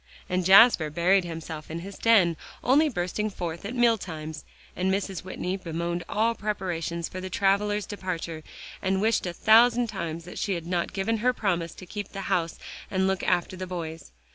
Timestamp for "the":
7.21-7.29, 12.13-12.21, 13.55-13.67